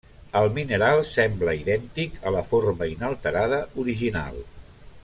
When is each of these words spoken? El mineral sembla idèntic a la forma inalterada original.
El 0.37 0.47
mineral 0.53 1.01
sembla 1.09 1.53
idèntic 1.59 2.17
a 2.31 2.35
la 2.37 2.43
forma 2.55 2.91
inalterada 2.95 3.63
original. 3.85 4.43